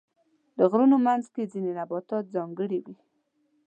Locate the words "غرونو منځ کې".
0.71-1.49